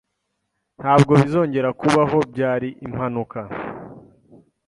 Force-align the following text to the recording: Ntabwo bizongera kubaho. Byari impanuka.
Ntabwo 0.81 1.11
bizongera 1.21 1.69
kubaho. 1.79 2.17
Byari 2.31 2.69
impanuka. 2.85 3.39